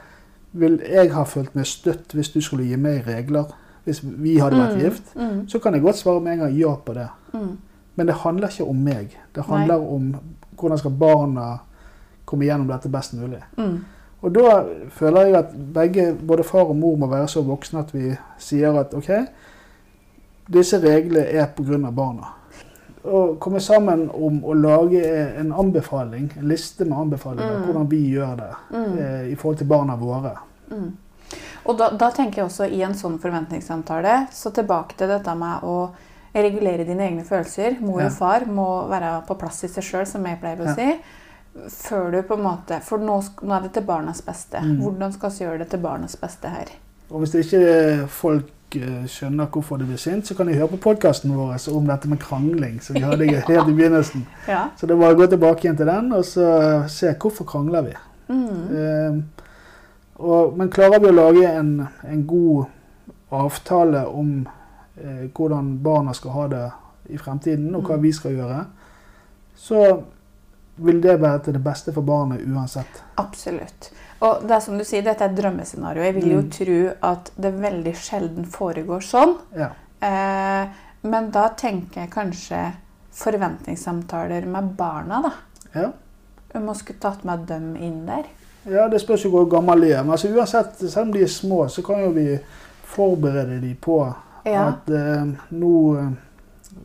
[0.54, 3.46] Vil jeg ha følt meg støtt hvis du skulle gi meg regler?
[3.86, 5.14] Hvis vi hadde vært Mm, gift?
[5.16, 5.48] Mm.
[5.48, 7.08] Så kan jeg godt svare med en gang ja på det.
[7.34, 7.54] Mm.
[7.96, 9.16] Men det handler ikke om meg.
[9.36, 10.16] Det handler om
[10.60, 11.46] hvordan skal barna
[12.26, 13.40] komme gjennom dette best mulig.
[13.58, 13.78] Mm.
[14.22, 17.94] Og da føler jeg at begge, både far og mor må være så voksne at
[17.94, 19.10] vi sier at OK,
[20.52, 21.92] disse reglene er pga.
[21.92, 22.34] barna.
[23.04, 25.02] Å komme sammen om å lage
[25.40, 27.64] en anbefaling, en liste med anbefalinger, Mm.
[27.66, 28.98] hvordan vi gjør det Mm.
[29.00, 30.38] eh, i forhold til barna våre.
[30.70, 30.92] Mm.
[31.66, 35.64] Og da, da tenker jeg også i en sånn forventningssamtale så tilbake til dette med
[35.64, 35.90] å
[36.36, 37.80] regulere dine egne følelser.
[37.82, 38.06] Mor Ja.
[38.06, 40.82] og far må være på plass i seg sjøl, som jeg pleier å si.
[40.82, 40.98] Ja.
[41.70, 44.62] Før du på en måte For nå, nå er det til barnas beste.
[44.64, 44.78] Mm.
[44.82, 46.72] Hvordan skal vi gjøre det til barnas beste her?
[47.12, 50.80] Og hvis ikke folk eh, skjønner hvorfor de blir sint, så kan de høre på
[50.86, 52.80] podkasten vår om dette med krangling.
[52.82, 54.24] som vi hadde helt i begynnelsen.
[54.48, 54.70] Ja.
[54.78, 56.48] Så det er bare å gå tilbake igjen til den og så
[56.88, 57.98] se hvorfor krangler vi.
[58.32, 58.64] Mm.
[58.78, 59.44] Eh,
[60.22, 61.74] og, men klarer vi å lage en,
[62.08, 62.66] en god
[63.32, 64.48] avtale om
[64.96, 66.66] eh, hvordan barna skal ha det
[67.12, 68.04] i fremtiden, og hva Mm.
[68.04, 68.66] vi skal gjøre,
[69.56, 70.04] så
[70.86, 73.02] vil det være til det beste for barnet uansett.
[73.18, 73.92] Absolutt.
[74.22, 76.04] Og det er som du sier, dette er et drømmescenario.
[76.04, 76.50] Jeg vil jo Mm.
[76.52, 79.36] tro at det veldig sjelden foregår sånn.
[79.58, 79.70] Ja.
[80.02, 80.68] Eh,
[81.04, 82.74] men da tenker jeg kanskje
[83.14, 85.32] forventningssamtaler med barna, da.
[85.82, 85.92] Ja.
[86.54, 88.26] Om å skulle tatt med dem inn der.
[88.70, 90.04] Ja, Det spørs jo hvor gammel de er.
[90.04, 92.40] Men altså, uansett, selv om de er små, så kan jo vi
[92.86, 94.14] forberede de på
[94.46, 94.68] Ja.
[94.70, 96.12] at eh, nå, eh,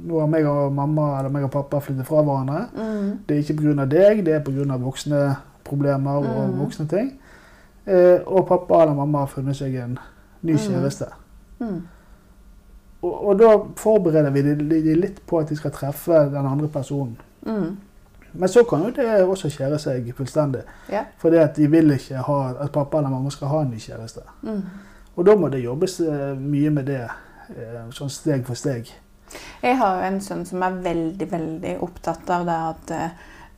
[0.01, 2.66] nå har meg og mamma eller meg og pappa flyttet fra hverandre.
[2.77, 3.11] Mm.
[3.29, 3.85] Det er ikke pga.
[3.85, 4.77] deg, det er pga.
[4.77, 6.59] voksne problemer og Mm.
[6.61, 7.12] voksne ting.
[7.87, 9.99] Eh, og pappa eller mamma har funnet seg en
[10.42, 10.59] ny Mm.
[10.59, 11.07] kjæreste.
[11.61, 11.83] Mm.
[13.03, 16.68] Og, og da forbereder vi de, de litt på at de skal treffe den andre
[16.68, 17.16] personen.
[17.46, 17.77] Mm.
[18.33, 20.61] Men så kan jo det også skjære seg fullstendig.
[20.92, 21.05] Yeah.
[21.18, 24.20] Fordi de vil ikke ha, at pappa eller mamma skal ha en ny kjæreste.
[24.42, 24.62] Mm.
[25.16, 27.01] Og da må det jobbes eh, mye med det,
[27.51, 28.90] eh, sånn steg for steg.
[29.62, 33.11] Jeg har jo en sønn som er veldig, veldig opptatt av det at eh,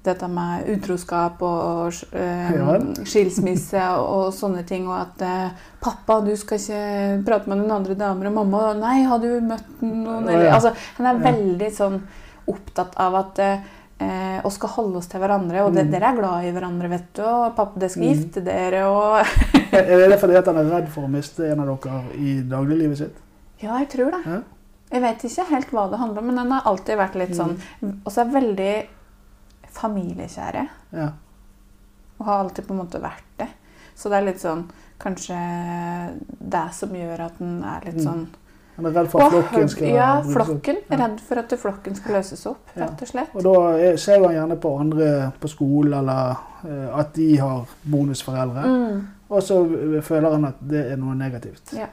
[0.09, 2.77] dette med utroskap og, og eh, Ja.
[3.05, 5.51] skilsmisse og, og sånne ting, og at eh,
[5.81, 9.83] 'Pappa, du skal ikke prate med noen andre damer.' Og 'Mamma, nei, har du møtt
[9.83, 12.01] noen?' Eller, altså, han er veldig sånn
[12.49, 13.59] opptatt av at eh,
[14.01, 15.65] eh, og skal holde oss til hverandre.
[15.67, 15.91] Og det, Mm.
[15.93, 17.23] dere er glad i hverandre, vet du.
[17.23, 18.15] Og pappa, dere skal Mm.
[18.15, 18.87] gifte dere.
[18.87, 19.27] Og
[19.73, 22.97] Er det fordi at han er redd for å miste en av dere i dagliglivet
[22.99, 23.17] sitt?
[23.61, 24.23] Ja, jeg tror det.
[24.25, 24.41] Ja.
[24.91, 27.57] Jeg vet ikke helt hva det handler om, men den har alltid vært litt sånn
[28.05, 28.75] Og så er veldig
[29.79, 30.67] familiekjære.
[30.97, 31.09] Ja.
[32.19, 33.49] Og har alltid på en måte vært det.
[33.99, 34.67] Så det er litt sånn
[34.99, 35.37] Kanskje
[36.41, 38.05] det som gjør at den er litt Mm.
[38.05, 38.27] sånn
[38.77, 40.77] Han er redd for at flokken skal Ja, flokken.
[40.91, 40.97] Ja.
[40.97, 43.35] Redd for at flokken skal løses opp, rett og slett.
[43.35, 47.67] Og da er- ser han gjerne på andre på skolen, eller eh, at de har
[47.85, 48.63] bonusforeldre.
[48.65, 49.07] Mm.
[49.31, 49.65] Og så
[49.97, 51.73] eh, føler han at det er noe negativt.
[51.77, 51.87] Ja.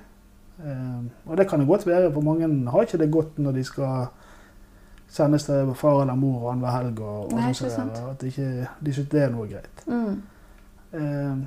[0.64, 3.64] Eh, og det kan det godt være, for mange har ikke det godt når de
[3.68, 4.08] skal
[5.12, 7.02] sendes til far eller mor annenhver helg.
[7.02, 9.86] Og, og Nei, sånn At de ikke, de synes det er noe greit.
[9.88, 10.16] Mm.
[10.96, 11.46] Eh,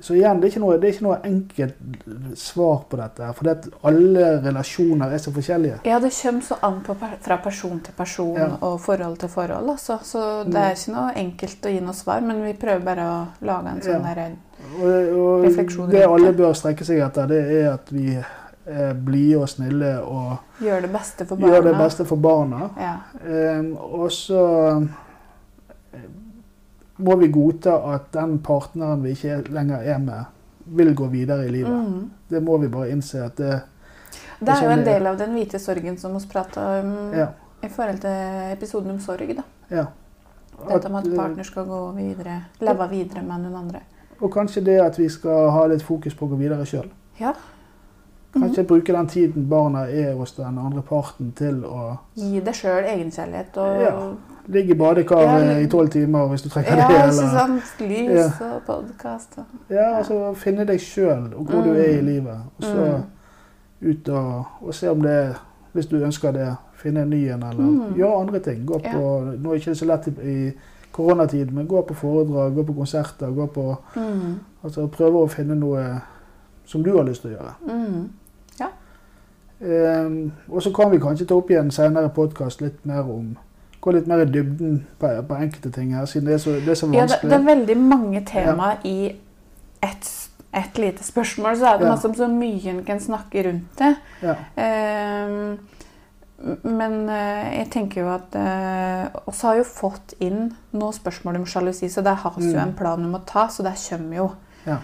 [0.00, 3.26] så igjen, det er, ikke noe, det er ikke noe enkelt svar på dette.
[3.36, 5.80] For det alle relasjoner er så forskjellige.
[5.84, 8.46] Ja, det kommer så an på fra person til person Ja.
[8.64, 9.68] og forhold til forhold.
[9.74, 9.98] Altså.
[10.02, 13.18] Så det er ikke noe enkelt å gi noe svar, men vi prøver bare å
[13.44, 14.14] lage en sånn Ja.
[14.14, 14.36] der
[14.80, 18.18] Og, og Refleksjon det alle bør strekke seg etter, det er at vi
[18.66, 21.52] er blide og snille og Gjør det beste for barna.
[21.54, 22.68] gjør det beste for barna.
[22.78, 22.94] Ja.
[23.24, 24.42] Eh, og så
[25.92, 26.04] eh,
[27.00, 30.24] må vi godta at den partneren vi ikke lenger er med,
[30.76, 31.72] vil gå videre i livet.
[31.72, 32.10] Mm.
[32.30, 33.60] Det må vi bare innse at det
[34.40, 37.26] Det er jo en del av den hvite sorgen som vi prata om Ja.
[37.62, 39.36] i forhold til episoden om sorg.
[39.36, 39.42] da.
[39.70, 39.86] ja.
[40.68, 43.80] Dette med At, at eh, partner skal gå videre, leve videre med noen andre.
[44.20, 46.90] Og kanskje det at vi skal ha litt fokus på å gå videre sjøl.
[47.18, 47.32] Ja.
[48.32, 52.84] Kanskje bruke den tiden barna er hos den andre parten til å Gi deg sjøl
[52.84, 53.94] egenkjærlighet og Ja,
[54.48, 57.00] ligge i badekaret Ja, i tolv timer hvis du trenger Ja, det.
[57.02, 57.74] Eller, sant?
[57.80, 61.76] Lys og podkast og ja, altså finne deg sjøl og hvor du Mm.
[61.76, 62.38] er i livet.
[62.58, 63.02] Og så
[63.80, 63.90] Mm.
[63.90, 65.36] ut og, og se om det
[65.72, 67.94] Hvis du ønsker det, finne en ny en, eller Mm.
[67.96, 68.66] gjøre andre ting.
[68.66, 68.92] Gå Ja.
[68.92, 70.52] på, Nå er det ikke så lett i, i
[70.92, 73.30] koronatid, men gå på foredrag, gå på konserter.
[73.30, 74.40] gå på, mm.
[74.64, 76.00] altså Prøve å finne noe
[76.64, 77.54] som du har lyst til å gjøre.
[77.66, 78.08] Mm.
[79.60, 83.36] Ehm, og så kan vi kanskje ta opp igjen senere podkast litt mer om
[83.80, 86.68] Gå litt mer i dybden på, på enkelte ting her, siden det er så, det
[86.68, 89.14] er så Ja, det, det er veldig mange temaer i
[89.82, 90.10] ett
[90.52, 91.56] et lite spørsmål.
[91.56, 91.96] Så er det Ja.
[91.96, 93.96] som så mye en kan snakke rundt det.
[94.22, 94.34] Ja.
[94.58, 95.58] Ehm,
[96.64, 101.46] men eh, jeg tenker jo at uh, oss har jo fått inn noen spørsmål om
[101.46, 102.62] sjalusi, så det har vi jo Mm.
[102.68, 104.30] en plan om å ta, så det kommer jo.
[104.66, 104.78] Ja.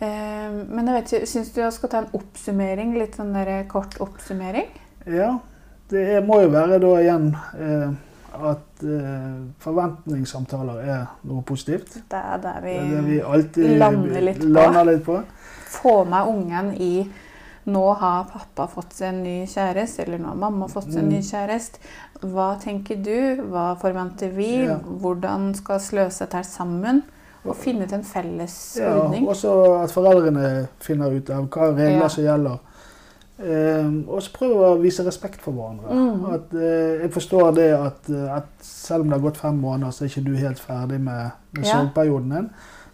[0.00, 2.94] Ehm, men jeg vet ikke, syns du jeg skal ta en oppsummering?
[2.98, 4.70] Litt sånn der kort oppsummering?
[5.06, 5.34] Ja,
[5.92, 7.26] det må jo være da igjen
[7.58, 7.90] eh,
[8.40, 11.98] at eh, forventningssamtaler er noe positivt.
[12.10, 14.52] Det er der vi, Det er vi alltid lander litt på.
[14.56, 15.18] lander litt på.
[15.70, 16.94] Få med ungen i
[17.70, 21.10] Nå har pappa fått seg en ny kjæreste, eller nå har mamma fått seg en
[21.12, 21.26] ny Mm.
[21.28, 21.78] kjæreste.
[22.24, 23.42] Hva tenker du?
[23.52, 24.64] Hva forventer vi?
[24.64, 24.78] Ja.
[24.78, 27.02] Hvordan skal vi løse dette sammen?
[27.44, 29.28] Og finne ut en felles Ja, ordning.
[29.28, 32.08] også at foreldrene finner ut av hva regler Ja.
[32.08, 32.58] som gjelder.
[33.38, 35.88] Eh, og så prøve å vise respekt for hverandre.
[35.94, 36.24] Mm.
[36.34, 39.90] At, eh, jeg forstår det at, eh, at selv om det har gått fem måneder,
[39.90, 41.72] så er ikke du helt ferdig med, med Ja.
[41.72, 42.50] sorgperioden din.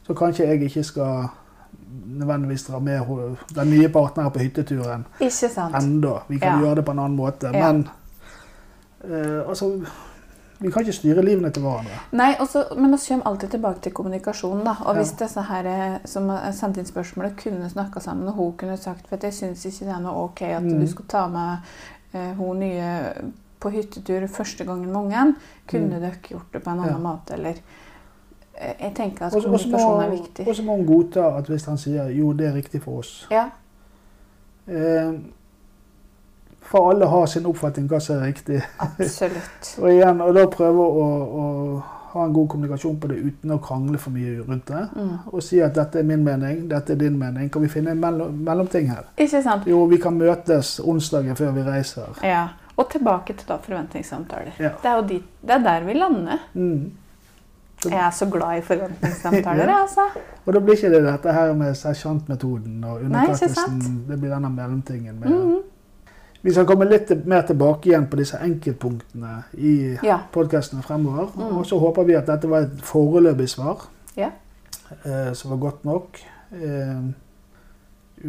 [0.07, 1.29] Så kanskje jeg ikke skal
[2.07, 6.23] nødvendigvis dra med den nye partneren på hytteturen enda.
[6.29, 6.67] Vi kan Ja.
[6.67, 7.51] gjøre det på en annen måte.
[7.53, 7.73] Ja.
[7.73, 7.89] Men
[9.05, 9.85] eh, altså
[10.61, 11.99] Vi kan ikke styre livene til hverandre.
[12.13, 14.65] Nei, også, men vi kommer alltid tilbake til kommunikasjon.
[14.65, 14.75] da.
[14.85, 15.01] Og Ja.
[15.03, 18.77] hvis disse her eh, som har sendt inn spørsmålet, kunne snakka sammen, og hun kunne
[18.77, 20.81] sagt For jeg syns ikke det er noe ok at Mm.
[20.81, 21.59] du skal ta med
[22.15, 23.13] eh, hun nye
[23.61, 25.37] på hyttetur første gangen med ungen.
[25.69, 26.01] Kunne Mm.
[26.01, 26.99] dere gjort det på en annen Ja.
[26.99, 27.55] måte, eller
[28.59, 30.49] eh, Jeg tenker at Og så- og så må- kommunikasjon er viktig.
[30.49, 33.27] Og så må hun godta at hvis han sier jo, det er riktig for oss.
[33.31, 33.51] Ja.
[34.69, 35.13] Eh,
[36.67, 38.63] For alle har sin oppfatning hva som er riktig.
[38.83, 39.69] Absolutt.
[39.83, 41.07] Og igjen, og da prøve å,
[41.43, 41.45] å
[42.17, 44.83] ha en god kommunikasjon på det uten å krangle for mye rundt det.
[44.97, 45.15] Mm.
[45.31, 47.51] Og si at dette er min mening, dette er din mening.
[47.53, 49.05] Kan vi finne en mellom, mellomting her?
[49.21, 49.67] Ikke sant?
[49.71, 52.17] Jo, vi kan møtes onsdagen før vi reiser.
[52.27, 52.47] Ja.
[52.77, 54.57] Og tilbake til da forventningssamtaler.
[54.61, 54.75] Ja.
[54.83, 56.43] Det, er jo dit, det er der vi lander.
[56.55, 56.91] Mm.
[57.87, 59.79] Jeg er så glad i forventningssamtaler, Ja.
[59.85, 60.09] altså.
[60.47, 64.05] Og da blir ikke det dette her med sersjantmetoden og underkastelsen.
[64.09, 65.21] Det blir denne mellomtingen.
[65.21, 65.31] Med.
[65.31, 65.65] Mhm.
[66.47, 70.21] Vi skal komme litt mer tilbake igjen på disse enkeltpunktene i Ja.
[70.33, 71.27] podkastene fremover.
[71.35, 71.57] Mm.
[71.59, 73.77] Og så håper vi at dette var et foreløpig svar
[74.17, 74.31] Ja.
[75.05, 76.21] eh, som var godt nok.
[76.53, 77.03] Eh,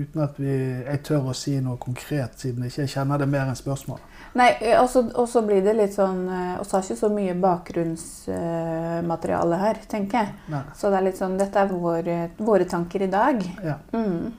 [0.02, 3.46] uten at vi, jeg tør å si noe konkret, siden jeg ikke kjenner det mer
[3.46, 4.00] enn spørsmål.
[4.36, 6.28] Nei, eh, og så- blir det litt sånn
[6.60, 10.28] Vi så har ikke så mye bakgrunnsmateriale her, tenker jeg.
[10.50, 10.62] Nei.
[10.76, 13.44] Så det er litt sånn Dette er våre, våre tanker i dag.
[13.64, 13.76] Ja.
[13.94, 14.32] Mm.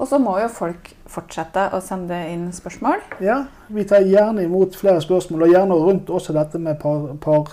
[0.00, 3.02] Og så må jo folk fortsette å sende inn spørsmål.
[3.20, 7.52] ja, vi tar gjerne imot flere spørsmål, og gjerne rundt også dette med parterapi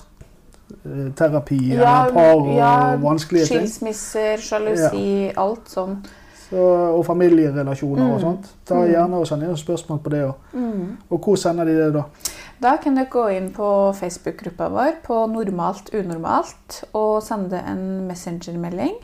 [1.75, 3.59] par, eller par og ja, vanskelige ting.
[3.67, 5.97] Skilsmisser, sjalusi, alt sånn.
[6.47, 6.55] Så,
[6.95, 8.23] og familierelasjoner og Mm.
[8.23, 8.45] sånt.
[8.65, 8.91] Ta Mm.
[8.93, 10.33] gjerne og send inn spørsmål på det òg.
[10.53, 10.97] Mm.
[11.11, 12.03] Og hvor sender de det da?
[12.61, 18.95] Da kan dere gå inn på Facebook-gruppa vår på Normalt unormalt og sende en messengermelding.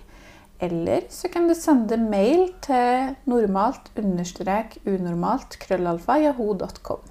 [0.61, 7.01] Eller så kan du sende mail til normalt understrek unormalt krøllalfa yahoo.com.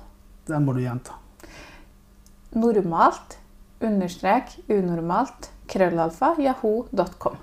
[0.48, 1.18] Den må du gjenta.
[2.56, 3.38] Normalt
[3.82, 7.36] understrek unormalt krøllalfa yahoo.com.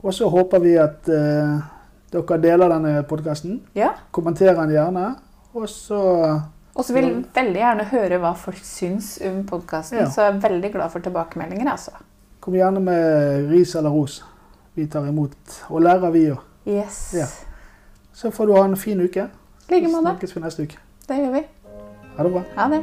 [0.00, 1.58] Og så håper vi at eh,
[2.12, 3.60] dere deler denne podkasten.
[3.76, 3.92] Ja.
[4.14, 5.12] Kommenter den gjerne.
[5.52, 6.00] Og så
[6.74, 9.98] Og så vil vi veldig gjerne høre hva folk syns om podkasten.
[10.00, 10.08] Ja.
[10.08, 11.70] Så jeg er veldig glad for tilbakemeldinger.
[11.70, 11.90] altså.
[12.40, 14.22] kom gjerne med ris eller ros.
[14.80, 15.64] Vi tar imot.
[15.68, 16.38] Og lærer vi òg.
[16.68, 17.14] Yes.
[17.14, 17.26] Ja.
[18.12, 19.28] Så får du ha en fin uke.
[19.68, 20.00] Like måte.
[20.00, 20.78] snakkes vi neste uke.
[21.08, 21.44] Det gjør vi.
[22.16, 22.42] Ha det bra.
[22.56, 22.80] Ha det.